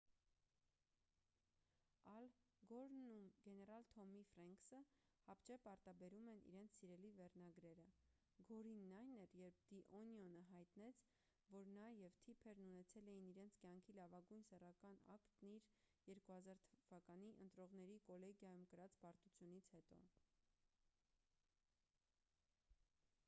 ալ 2.11 2.29
գորն 2.69 3.01
ու 3.09 3.17
գեներալ 3.47 3.83
թոմի 3.95 4.21
ֆրենքսը 4.29 4.79
հապճեպ 5.25 5.67
արտաբերում 5.73 6.29
են 6.33 6.39
իրենց 6.51 6.77
սիրելի 6.77 7.11
վերնագրերը 7.19 7.83
գորինն 8.51 8.95
այն 9.01 9.13
էր 9.25 9.35
երբ 9.41 9.61
«դի 9.73 9.81
օնիոն»-ը 9.99 10.39
հայտնեց 10.53 11.03
որ 11.57 11.69
նա 11.75 11.91
և 11.99 12.17
թիփերն 12.25 12.71
ունեցել 12.71 13.11
էին 13.13 13.29
իրենց 13.35 13.59
կյանքի 13.67 13.97
լավագույն 14.01 14.49
սեռական 14.49 14.99
ակտն 15.19 15.45
իր՝ 15.55 15.69
2000 16.11 16.65
թ.-ի 16.87 17.29
ընտրողների 17.45 18.01
կոլեգիայում 18.09 18.67
կրած 18.73 18.97
պարտությունից 19.05 19.73
հետո: 19.77 20.01